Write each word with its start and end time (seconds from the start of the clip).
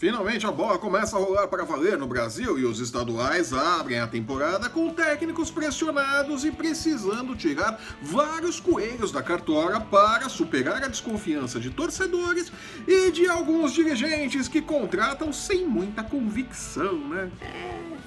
Finalmente 0.00 0.46
a 0.46 0.50
bola 0.50 0.78
começa 0.78 1.14
a 1.14 1.20
rolar 1.20 1.46
para 1.46 1.62
valer 1.62 1.98
no 1.98 2.06
Brasil 2.06 2.58
e 2.58 2.64
os 2.64 2.80
estaduais 2.80 3.52
abrem 3.52 3.98
a 4.00 4.06
temporada 4.06 4.66
com 4.66 4.88
técnicos 4.88 5.50
pressionados 5.50 6.42
e 6.42 6.50
precisando 6.50 7.36
tirar 7.36 7.78
vários 8.00 8.58
coelhos 8.58 9.12
da 9.12 9.22
cartola 9.22 9.78
para 9.78 10.26
superar 10.30 10.82
a 10.82 10.88
desconfiança 10.88 11.60
de 11.60 11.68
torcedores 11.68 12.50
e 12.88 13.10
de 13.10 13.28
alguns 13.28 13.74
dirigentes 13.74 14.48
que 14.48 14.62
contratam 14.62 15.34
sem 15.34 15.66
muita 15.66 16.02
convicção, 16.02 16.96
né? 16.96 17.30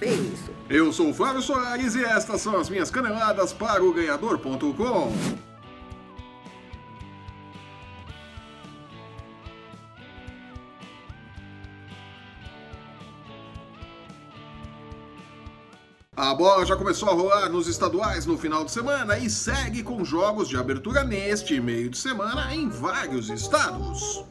É, 0.02 0.06
isso. 0.08 0.50
Eu 0.68 0.92
sou 0.92 1.12
o 1.12 1.14
Flávio 1.14 1.44
Soares 1.44 1.94
e 1.94 2.04
estas 2.04 2.42
são 2.42 2.60
as 2.60 2.70
minhas 2.70 2.90
caneladas 2.90 3.54
para 3.54 3.84
o 3.84 3.94
ganhador.com. 3.94 5.53
A 16.16 16.36
bola 16.36 16.64
já 16.64 16.76
começou 16.76 17.10
a 17.10 17.14
rolar 17.14 17.50
nos 17.50 17.68
estaduais 17.68 18.28
no 18.28 18.38
final 18.38 18.64
de 18.64 18.72
semana 18.72 19.18
e 19.18 19.28
segue 19.28 19.82
com 19.82 20.06
jogos 20.06 20.48
de 20.48 20.56
abertura 20.56 21.04
neste 21.04 21.60
meio 21.60 21.90
de 21.90 21.98
semana 21.98 22.54
em 22.54 22.70
vários 22.70 23.32
estados. 23.32 24.24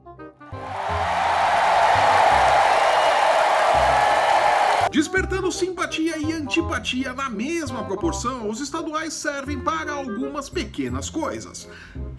Despertando 4.93 5.51
simpatia 5.51 6.19
e 6.19 6.33
antipatia 6.33 7.13
na 7.15 7.29
mesma 7.29 7.83
proporção, 7.83 8.49
os 8.49 8.61
estaduais 8.61 9.13
servem 9.13 9.59
para 9.59 9.91
algumas 9.91 10.49
pequenas 10.49 11.11
coisas. 11.11 11.69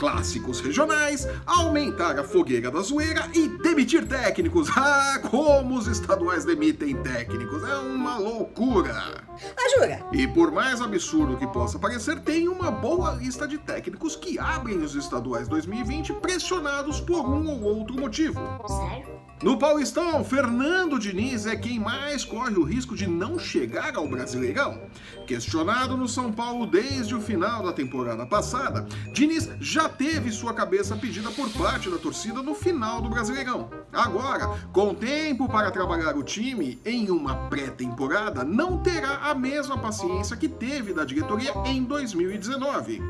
Clássicos 0.03 0.59
regionais, 0.59 1.25
aumentar 1.45 2.19
a 2.19 2.25
fogueira 2.25 2.69
da 2.69 2.81
zoeira 2.81 3.25
e 3.33 3.47
demitir 3.47 4.05
técnicos. 4.05 4.67
Ah, 4.75 5.17
como 5.19 5.77
os 5.77 5.87
estaduais 5.87 6.43
demitem 6.43 6.95
técnicos, 6.97 7.63
é 7.63 7.75
uma 7.75 8.17
loucura. 8.17 9.23
Jura? 9.73 10.05
E 10.11 10.27
por 10.27 10.51
mais 10.51 10.81
absurdo 10.81 11.37
que 11.37 11.47
possa 11.47 11.79
parecer, 11.79 12.19
tem 12.19 12.49
uma 12.49 12.69
boa 12.69 13.11
lista 13.11 13.47
de 13.47 13.57
técnicos 13.57 14.15
que 14.15 14.37
abrem 14.37 14.77
os 14.79 14.93
estaduais 14.93 15.47
2020 15.47 16.13
pressionados 16.13 16.99
por 16.99 17.25
um 17.25 17.49
ou 17.49 17.61
outro 17.61 17.95
motivo. 17.95 18.39
Sério? 18.67 19.23
No 19.43 19.57
Paulistão, 19.57 20.23
Fernando 20.23 20.97
Diniz 20.97 21.45
é 21.45 21.53
quem 21.53 21.77
mais 21.77 22.23
corre 22.23 22.55
o 22.55 22.63
risco 22.63 22.95
de 22.95 23.07
não 23.07 23.37
chegar 23.37 23.93
ao 23.93 24.07
Brasileirão. 24.07 24.79
Questionado 25.27 25.97
no 25.97 26.07
São 26.07 26.31
Paulo 26.31 26.65
desde 26.65 27.13
o 27.13 27.19
final 27.19 27.61
da 27.61 27.73
temporada 27.73 28.25
passada, 28.25 28.87
Diniz 29.11 29.49
já 29.59 29.89
teve 29.97 30.31
sua 30.31 30.53
cabeça 30.53 30.95
pedida 30.95 31.29
por 31.31 31.49
parte 31.51 31.89
da 31.89 31.97
torcida 31.97 32.41
no 32.41 32.53
final 32.53 33.01
do 33.01 33.09
Brasileirão. 33.09 33.69
Agora, 33.91 34.47
com 34.71 34.93
tempo 34.93 35.47
para 35.47 35.71
trabalhar 35.71 36.15
o 36.17 36.23
time 36.23 36.79
em 36.85 37.09
uma 37.09 37.47
pré-temporada, 37.49 38.43
não 38.43 38.79
terá 38.79 39.29
a 39.29 39.35
mesma 39.35 39.77
paciência 39.77 40.37
que 40.37 40.47
teve 40.47 40.93
da 40.93 41.05
diretoria 41.05 41.53
em 41.65 41.83
2019. 41.83 43.01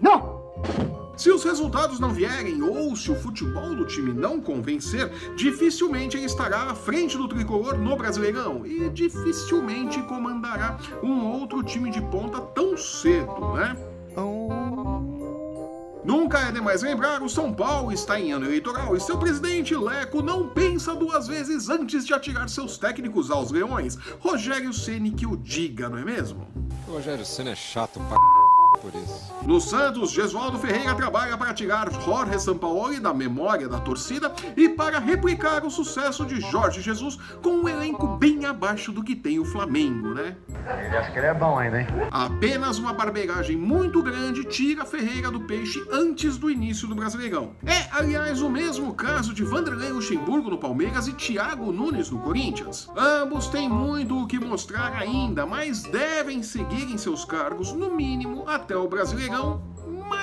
Não! 0.00 0.38
Se 1.18 1.32
os 1.32 1.42
resultados 1.42 1.98
não 1.98 2.10
vierem 2.10 2.62
ou 2.62 2.94
se 2.94 3.10
o 3.10 3.16
futebol 3.16 3.74
do 3.74 3.84
time 3.84 4.12
não 4.12 4.40
convencer, 4.40 5.10
dificilmente 5.34 6.16
ele 6.16 6.26
estará 6.26 6.70
à 6.70 6.76
frente 6.76 7.18
do 7.18 7.26
tricolor 7.26 7.76
no 7.76 7.96
Brasileirão 7.96 8.64
e 8.64 8.88
dificilmente 8.88 10.00
comandará 10.02 10.78
um 11.02 11.26
outro 11.26 11.60
time 11.64 11.90
de 11.90 12.00
ponta 12.02 12.40
tão 12.40 12.76
cedo, 12.76 13.54
né? 13.54 13.76
Nunca 16.08 16.38
é 16.38 16.50
demais 16.50 16.80
lembrar, 16.80 17.22
o 17.22 17.28
São 17.28 17.52
Paulo 17.52 17.92
está 17.92 18.18
em 18.18 18.32
ano 18.32 18.46
eleitoral 18.46 18.96
e 18.96 19.00
seu 19.00 19.18
presidente 19.18 19.74
Leco 19.74 20.22
não 20.22 20.48
pensa 20.48 20.94
duas 20.94 21.26
vezes 21.26 21.68
antes 21.68 22.06
de 22.06 22.14
atirar 22.14 22.48
seus 22.48 22.78
técnicos 22.78 23.30
aos 23.30 23.50
leões. 23.50 23.96
Rogério 24.18 24.72
Ceni 24.72 25.10
que 25.10 25.26
o 25.26 25.36
diga, 25.36 25.86
não 25.86 25.98
é 25.98 26.04
mesmo? 26.06 26.48
Rogério 26.86 27.26
Ceni 27.26 27.50
é 27.50 27.54
chato 27.54 28.00
pra 28.08 28.37
por 28.80 28.94
isso. 28.94 29.32
No 29.42 29.60
Santos, 29.60 30.10
Gesualdo 30.10 30.58
Ferreira 30.58 30.94
trabalha 30.94 31.36
para 31.36 31.54
tirar 31.54 31.90
Jorge 32.02 32.38
Sampaoli 32.40 33.00
da 33.00 33.12
memória 33.12 33.68
da 33.68 33.78
torcida 33.78 34.32
e 34.56 34.68
para 34.68 34.98
replicar 34.98 35.64
o 35.64 35.70
sucesso 35.70 36.24
de 36.24 36.40
Jorge 36.40 36.80
Jesus 36.80 37.18
com 37.42 37.50
um 37.50 37.68
elenco 37.68 38.06
bem 38.16 38.44
abaixo 38.44 38.92
do 38.92 39.02
que 39.02 39.14
tem 39.14 39.38
o 39.38 39.44
Flamengo, 39.44 40.14
né? 40.14 40.36
Ele 40.48 40.96
acha 40.96 41.10
que 41.10 41.18
ele 41.18 41.26
é 41.26 41.34
bom 41.34 41.58
ainda, 41.58 41.80
hein? 41.80 41.86
Apenas 42.10 42.78
uma 42.78 42.92
barbeiragem 42.92 43.56
muito 43.56 44.02
grande 44.02 44.44
tira 44.44 44.84
Ferreira 44.84 45.30
do 45.30 45.40
peixe 45.40 45.82
antes 45.90 46.36
do 46.36 46.50
início 46.50 46.86
do 46.86 46.94
Brasileirão. 46.94 47.52
É, 47.64 47.88
aliás, 47.92 48.42
o 48.42 48.50
mesmo 48.50 48.94
caso 48.94 49.34
de 49.34 49.44
Vanderlei 49.44 49.90
Luxemburgo 49.90 50.50
no 50.50 50.58
Palmeiras 50.58 51.08
e 51.08 51.12
Thiago 51.12 51.72
Nunes 51.72 52.10
no 52.10 52.18
Corinthians. 52.20 52.90
Ambos 52.96 53.48
têm 53.48 53.68
muito 53.68 54.22
o 54.22 54.26
que 54.26 54.38
mostrar 54.38 54.92
ainda, 54.94 55.46
mas 55.46 55.82
devem 55.82 56.42
seguir 56.42 56.84
em 56.90 56.98
seus 56.98 57.24
cargos, 57.24 57.72
no 57.72 57.94
mínimo, 57.94 58.44
até 58.46 58.67
o 58.76 58.88
Brasileirão 58.88 59.62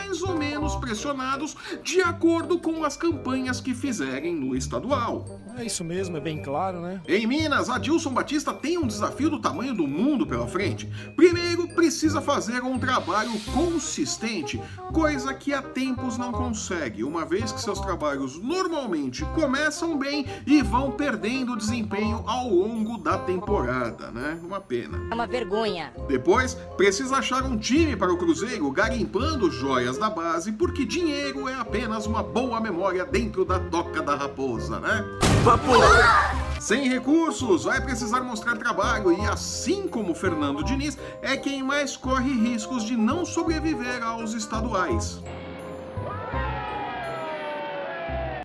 mais 0.06 0.22
ou 0.22 0.38
menos 0.38 0.76
pressionados 0.76 1.58
de 1.84 2.00
acordo 2.00 2.60
com 2.60 2.84
as 2.84 2.96
campanhas 2.96 3.60
que 3.60 3.74
fizerem 3.74 4.36
no 4.36 4.56
estadual. 4.56 5.26
É 5.58 5.66
isso 5.66 5.84
mesmo, 5.84 6.16
é 6.18 6.20
bem 6.20 6.42
claro, 6.42 6.80
né? 6.80 7.02
Em 7.08 7.26
Minas, 7.26 7.70
Adilson 7.70 8.12
Batista 8.12 8.54
tem 8.54 8.78
um 8.78 8.86
desafio 8.86 9.30
do 9.30 9.42
tamanho 9.42 9.74
do 9.74 9.88
mundo 9.88 10.28
pela 10.28 10.48
frente. 10.48 10.86
Primeiro, 11.16 11.68
precisa 11.70 12.22
fazer 12.22 12.62
um 12.62 12.78
trabalho 12.78 13.32
consistente, 13.54 14.62
coisa 14.94 15.34
que 15.34 15.54
há 15.54 15.62
tempos 15.62 16.18
não 16.18 16.32
consegue, 16.32 17.04
uma 17.04 17.26
vez 17.26 17.52
que 17.52 17.62
seus 17.62 17.80
trabalhos 17.80 18.38
normalmente 18.38 19.26
começam 19.34 19.98
bem 19.98 20.26
e 20.46 20.62
vão 20.62 20.92
perdendo 20.92 21.58
desempenho 21.58 22.24
ao 22.28 22.50
longo 22.50 22.98
da 22.98 23.18
temporada, 23.18 24.12
né? 24.12 24.40
Uma 24.44 24.62
pena. 24.62 25.00
É 25.10 25.16
uma 25.16 25.26
vergonha. 25.26 25.92
Depois, 26.08 26.54
precisa 26.78 27.18
achar 27.18 27.44
um 27.44 27.58
time 27.58 27.96
para 27.96 28.14
o 28.14 28.18
Cruzeiro 28.18 28.70
garimpando 28.72 29.50
joias 29.50 29.98
da 29.98 30.05
base, 30.10 30.52
porque 30.52 30.86
dinheiro 30.86 31.48
é 31.48 31.54
apenas 31.56 32.06
uma 32.06 32.24
boa 32.24 32.60
memória 32.60 33.06
dentro 33.06 33.46
da 33.46 33.60
toca 33.60 34.02
da 34.02 34.16
raposa, 34.16 34.80
né? 34.80 35.06
Sem 36.60 36.88
recursos, 36.90 37.66
vai 37.66 37.80
precisar 37.80 38.22
mostrar 38.22 38.56
trabalho 38.58 39.12
e, 39.12 39.26
assim 39.28 39.88
como 39.88 40.16
Fernando 40.16 40.64
Diniz, 40.64 40.98
é 41.22 41.38
quem 41.38 41.62
mais 41.62 41.96
corre 41.96 42.32
riscos 42.32 42.84
de 42.84 42.96
não 42.96 43.26
sobreviver 43.26 44.04
aos 44.04 44.34
estaduais. 44.34 45.22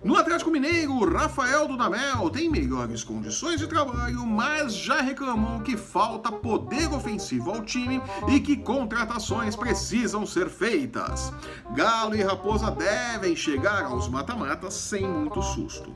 No 0.03 0.17
Atlético 0.17 0.49
Mineiro, 0.49 1.07
Rafael 1.13 1.67
Dudamel 1.67 2.27
tem 2.31 2.49
melhores 2.49 3.03
condições 3.03 3.59
de 3.59 3.67
trabalho, 3.67 4.25
mas 4.25 4.73
já 4.73 4.99
reclamou 4.99 5.61
que 5.61 5.77
falta 5.77 6.31
poder 6.31 6.91
ofensivo 6.91 7.51
ao 7.51 7.61
time 7.61 8.01
e 8.27 8.39
que 8.39 8.57
contratações 8.57 9.55
precisam 9.55 10.25
ser 10.25 10.49
feitas. 10.49 11.31
Galo 11.75 12.15
e 12.15 12.23
Raposa 12.23 12.71
devem 12.71 13.35
chegar 13.35 13.83
aos 13.83 14.09
mata-matas 14.09 14.73
sem 14.73 15.07
muito 15.07 15.39
susto. 15.43 15.95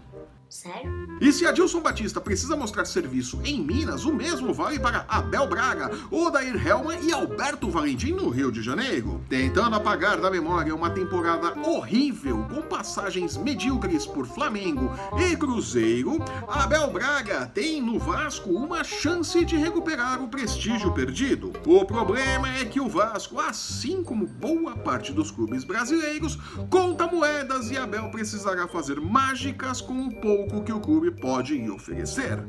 Sério? 0.55 1.17
E 1.19 1.33
se 1.33 1.45
Adilson 1.45 1.81
Batista 1.81 2.21
precisa 2.21 2.55
mostrar 2.55 2.85
serviço 2.85 3.41
em 3.43 3.61
Minas, 3.61 4.05
o 4.05 4.13
mesmo 4.13 4.53
vale 4.53 4.79
para 4.79 5.05
Abel 5.09 5.47
Braga, 5.47 5.91
Odair 6.09 6.55
Helman 6.65 6.97
e 7.01 7.11
Alberto 7.11 7.69
Valentim 7.69 8.13
no 8.13 8.29
Rio 8.29 8.49
de 8.49 8.61
Janeiro. 8.61 9.21
Tentando 9.27 9.75
apagar 9.75 10.17
da 10.21 10.31
memória 10.31 10.73
uma 10.73 10.89
temporada 10.89 11.59
horrível 11.59 12.45
com 12.49 12.61
passagens 12.61 13.35
medíocres 13.35 14.05
por 14.05 14.25
Flamengo 14.25 14.89
e 15.19 15.35
Cruzeiro, 15.35 16.23
Abel 16.47 16.89
Braga 16.89 17.51
tem 17.53 17.81
no 17.81 17.99
Vasco 17.99 18.49
uma 18.49 18.81
chance 18.81 19.43
de 19.43 19.57
recuperar 19.57 20.23
o 20.23 20.29
prestígio 20.29 20.93
perdido. 20.93 21.51
O 21.65 21.83
problema 21.83 22.49
é 22.55 22.63
que 22.63 22.79
o 22.79 22.87
Vasco, 22.87 23.41
assim 23.41 24.01
como 24.01 24.25
boa 24.25 24.77
parte 24.77 25.11
dos 25.11 25.31
clubes 25.31 25.65
brasileiros, 25.65 26.37
conta 26.69 27.07
moedas 27.07 27.69
e 27.71 27.77
Abel 27.77 28.09
precisará 28.09 28.69
fazer 28.69 29.01
mágicas 29.01 29.81
com 29.81 30.07
o 30.07 30.15
pouco 30.21 30.44
pouco 30.45 30.65
que 30.65 30.73
o 30.73 30.79
clube 30.79 31.11
pode 31.11 31.69
oferecer. 31.69 32.39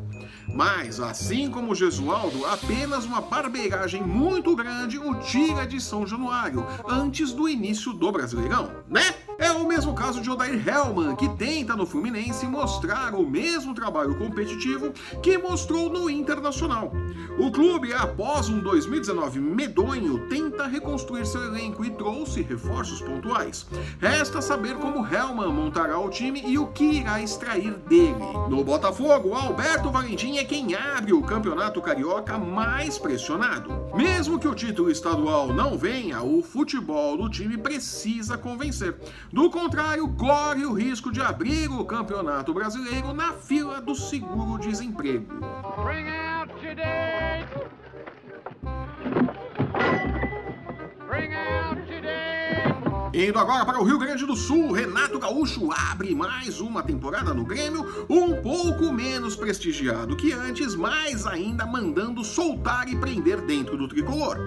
Mas, 0.55 1.01
assim 1.01 1.51
como 1.51 1.75
Gesualdo, 1.75 2.45
apenas 2.47 3.05
uma 3.05 3.21
barbeiragem 3.21 4.03
muito 4.03 4.55
grande 4.55 4.99
o 4.99 5.15
tira 5.21 5.67
de 5.67 5.81
São 5.81 6.07
Januário, 6.07 6.65
antes 6.89 7.33
do 7.33 7.49
início 7.49 7.93
do 7.93 8.13
Brasileirão, 8.13 8.71
né? 8.89 9.15
É 9.39 9.51
o 9.53 9.67
mesmo 9.69 9.95
caso 9.95 10.23
de 10.23 10.31
Odair 10.31 10.67
Hellman, 10.67 11.15
que 11.15 11.29
tenta 11.37 11.77
no 11.77 11.85
Fluminense 11.85 12.47
mostrar 12.47 13.15
o 13.15 13.29
mesmo 13.29 13.75
trabalho 13.75 14.15
competitivo 14.17 14.93
que 15.23 15.37
mostrou 15.37 15.91
no 15.91 16.09
Internacional. 16.09 16.91
O 17.39 17.51
clube, 17.51 17.93
após 17.93 18.49
um 18.49 18.61
2019 18.61 19.39
medonho, 19.39 20.27
tenta 20.29 20.67
reconstruir 20.67 21.27
seu 21.27 21.45
elenco 21.45 21.85
e 21.85 21.91
trouxe 21.91 22.41
reforços 22.41 23.03
pontuais. 23.03 23.67
Resta 24.01 24.41
saber 24.41 24.77
como 24.77 25.07
Hellman 25.07 25.53
montará 25.53 25.99
o 25.99 26.09
time 26.09 26.43
e 26.47 26.59
o 26.59 26.69
que 26.69 26.85
irá 26.85 27.21
extrair 27.21 27.75
dele. 27.89 28.15
No 28.49 28.65
Botafogo, 28.65 29.35
Alberto 29.35 29.91
Valentim 29.91 30.39
é 30.39 30.45
quem 30.45 30.75
abre 30.75 31.13
o 31.13 31.21
campeonato 31.21 31.83
carioca 31.83 32.39
mais 32.39 32.97
pressionado. 32.97 33.71
Mesmo 33.95 34.39
que 34.39 34.49
o 34.49 34.55
título 34.55 34.91
estadual 34.91 35.53
não 35.53 35.77
venha, 35.77 36.23
o 36.23 36.43
futebol 36.43 37.19
do 37.19 37.29
time 37.29 37.59
precisa 37.59 38.39
convencer. 38.39 38.97
Do 39.33 39.51
contrário, 39.51 40.09
corre 40.15 40.65
o 40.65 40.73
risco 40.73 41.11
de 41.11 41.21
abrir 41.21 41.69
o 41.69 41.85
Campeonato 41.85 42.55
Brasileiro 42.55 43.13
na 43.13 43.33
fila 43.33 43.81
do 43.81 43.95
seguro-desemprego. 43.95 45.27
Indo 53.13 53.39
agora 53.39 53.65
para 53.65 53.81
o 53.81 53.85
Rio 53.85 53.99
Grande 53.99 54.27
do 54.27 54.37
Sul, 54.37 54.73
Renato 54.73 55.19
Gaúcho 55.19 55.71
abre 55.73 56.15
mais 56.15 56.61
uma 56.61 56.83
temporada 56.83 57.33
no 57.33 57.47
Grêmio, 57.47 58.07
um 58.11 58.43
pouco 58.43 58.93
menos 58.93 59.35
prestigiado 59.35 60.15
que 60.17 60.33
antes, 60.35 60.75
mas 60.75 61.27
ainda 61.27 61.65
mandando 61.65 62.23
soltar 62.23 62.87
e 62.89 62.95
prender 62.95 63.41
dentro 63.41 63.77
do 63.77 63.89
tricolor. 63.89 64.39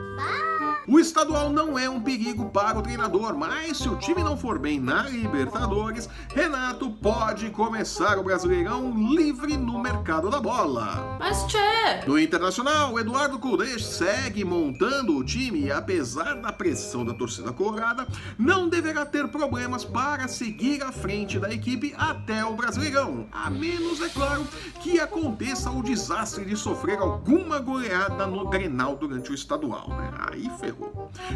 O 0.92 1.00
estadual 1.00 1.52
não 1.52 1.78
é 1.78 1.88
um 1.88 2.02
perigo 2.02 2.50
para 2.50 2.80
o 2.80 2.82
treinador, 2.82 3.38
mas 3.38 3.78
se 3.78 3.88
o 3.88 3.96
time 3.96 4.24
não 4.24 4.36
for 4.36 4.58
bem 4.58 4.80
na 4.80 5.04
Libertadores, 5.04 6.10
Renato 6.34 6.90
pode 6.90 7.52
começar 7.52 8.18
o 8.18 8.24
Brasileirão 8.24 8.92
livre 9.14 9.56
no 9.56 9.78
mercado 9.78 10.32
da 10.32 10.40
bola. 10.42 11.16
Mas 11.20 11.46
tchê! 11.46 12.08
No 12.08 12.18
Internacional, 12.18 12.98
Eduardo 13.00 13.38
Cudê 13.38 13.78
segue 13.78 14.44
montando 14.44 15.16
o 15.16 15.24
time 15.24 15.66
e, 15.66 15.72
apesar 15.72 16.34
da 16.42 16.52
pressão 16.52 17.06
da 17.06 17.14
torcida 17.14 17.54
colorada, 17.54 18.08
não 18.36 18.68
deverá 18.68 19.06
ter 19.06 19.28
problemas 19.28 19.86
para 19.86 20.28
seguir 20.28 20.84
à 20.84 20.92
frente 20.92 21.38
da 21.38 21.54
equipe 21.54 21.94
até 22.00 22.44
o 22.44 22.56
Brasileirão, 22.56 23.28
a 23.32 23.48
menos, 23.52 24.02
é 24.02 24.10
claro, 24.10 24.44
que 24.82 25.00
aconteça 25.00 25.70
o 25.70 25.84
desastre 25.84 26.46
de 26.46 26.56
sofrer 26.56 26.98
alguma 26.98 27.60
goleada 27.60 28.26
no 28.26 28.50
Grenal 28.50 28.96
durante 28.96 29.30
o 29.30 29.36
estadual, 29.36 29.90
né? 29.90 30.12
Aí 30.32 30.50
ferrou. 30.60 30.79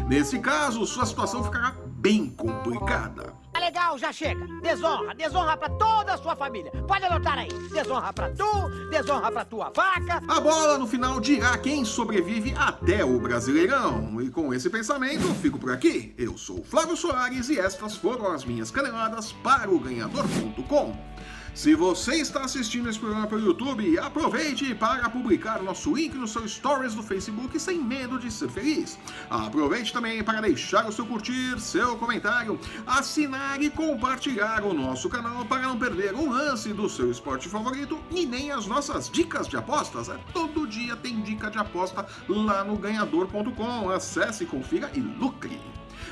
Nesse 0.08 0.38
caso, 0.38 0.86
sua 0.86 1.06
situação 1.06 1.42
ficará 1.42 1.74
bem 1.86 2.28
complicada. 2.30 3.32
Tá 3.52 3.60
legal, 3.60 3.96
já 3.96 4.12
chega. 4.12 4.44
Desonra, 4.60 5.14
desonra 5.14 5.56
pra 5.56 5.68
toda 5.68 6.14
a 6.14 6.18
sua 6.18 6.34
família. 6.34 6.72
Pode 6.88 7.04
anotar 7.04 7.38
aí. 7.38 7.48
Desonra 7.72 8.12
pra 8.12 8.30
tu, 8.30 8.68
desonra 8.90 9.30
pra 9.30 9.44
tua 9.44 9.70
vaca. 9.70 10.20
A 10.26 10.40
bola 10.40 10.76
no 10.76 10.88
final 10.88 11.20
dirá 11.20 11.56
quem 11.56 11.84
sobrevive 11.84 12.52
até 12.58 13.04
o 13.04 13.20
Brasileirão. 13.20 14.20
E 14.20 14.28
com 14.28 14.52
esse 14.52 14.68
pensamento, 14.68 15.26
eu 15.26 15.34
fico 15.36 15.58
por 15.58 15.70
aqui. 15.70 16.14
Eu 16.18 16.36
sou 16.36 16.58
o 16.58 16.64
Flávio 16.64 16.96
Soares 16.96 17.48
e 17.48 17.58
estas 17.58 17.96
foram 17.96 18.26
as 18.32 18.44
minhas 18.44 18.72
caneladas 18.72 19.30
para 19.32 19.70
o 19.70 19.78
Ganhador.com. 19.78 20.96
Se 21.54 21.72
você 21.76 22.16
está 22.16 22.40
assistindo 22.40 22.90
esse 22.90 22.98
programa 22.98 23.28
pelo 23.28 23.46
YouTube, 23.46 23.96
aproveite 24.00 24.74
para 24.74 25.08
publicar 25.08 25.62
nosso 25.62 25.94
link 25.94 26.12
no 26.16 26.26
seu 26.26 26.48
Stories 26.48 26.94
do 26.94 27.02
Facebook 27.02 27.60
sem 27.60 27.78
medo 27.78 28.18
de 28.18 28.28
ser 28.28 28.50
feliz. 28.50 28.98
Aproveite 29.30 29.92
também 29.92 30.20
para 30.24 30.40
deixar 30.40 30.88
o 30.88 30.92
seu 30.92 31.06
curtir, 31.06 31.60
seu 31.60 31.96
comentário, 31.96 32.58
assinar 32.84 33.62
e 33.62 33.70
compartilhar 33.70 34.64
o 34.64 34.74
nosso 34.74 35.08
canal 35.08 35.44
para 35.44 35.62
não 35.62 35.78
perder 35.78 36.12
um 36.14 36.28
lance 36.28 36.72
do 36.72 36.88
seu 36.88 37.08
esporte 37.08 37.48
favorito 37.48 38.00
e 38.10 38.26
nem 38.26 38.50
as 38.50 38.66
nossas 38.66 39.08
dicas 39.08 39.46
de 39.46 39.56
apostas. 39.56 40.08
É, 40.08 40.18
todo 40.32 40.66
dia 40.66 40.96
tem 40.96 41.20
dica 41.20 41.48
de 41.52 41.58
aposta 41.58 42.04
lá 42.28 42.64
no 42.64 42.76
ganhador.com. 42.76 43.90
Acesse, 43.90 44.44
confira 44.44 44.90
e 44.92 44.98
lucre. 44.98 45.60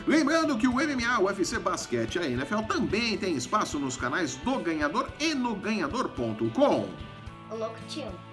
Lembrando 0.07 0.57
que 0.57 0.69
o 0.69 0.75
MMA, 0.75 1.19
o 1.21 1.25
UFC 1.25 1.59
Basquete 1.59 2.17
e 2.17 2.19
a 2.19 2.27
NFL 2.27 2.63
também 2.69 3.17
tem 3.17 3.37
espaço 3.37 3.79
nos 3.79 3.97
canais 3.97 4.37
do 4.37 4.59
Ganhador 4.59 5.09
e 5.21 5.35
no 5.35 5.55
ganhador.com. 5.55 6.89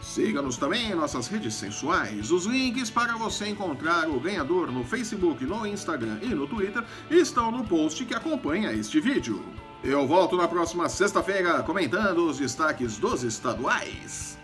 Siga-nos 0.02 0.56
também 0.56 0.92
em 0.92 0.96
nossas 0.96 1.28
redes 1.28 1.54
sensuais. 1.54 2.32
Os 2.32 2.46
links 2.46 2.90
para 2.90 3.18
você 3.18 3.50
encontrar 3.50 4.08
o 4.08 4.18
ganhador 4.18 4.72
no 4.72 4.84
Facebook, 4.86 5.46
no 5.46 5.68
Instagram 5.68 6.20
e 6.22 6.28
no 6.28 6.48
Twitter 6.48 6.84
estão 7.12 7.52
no 7.52 7.66
post 7.66 8.06
que 8.06 8.16
acompanha 8.16 8.72
este 8.72 9.02
vídeo. 9.02 9.44
Eu 9.84 10.08
volto 10.08 10.38
na 10.38 10.48
próxima 10.48 10.88
sexta-feira 10.88 11.62
comentando 11.64 12.28
os 12.28 12.38
destaques 12.38 12.98
dos 12.98 13.24
estaduais. 13.24 14.38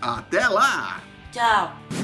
Até 0.00 0.48
lá! 0.48 1.02
Tchau! 1.30 2.01